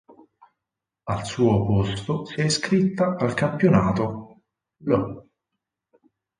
Al 1.03 1.23
suo 1.25 1.63
posto 1.63 2.25
si 2.25 2.37
è 2.39 2.43
iscritta 2.45 3.17
al 3.19 3.35
campionato 3.35 4.41
l'. 4.77 5.21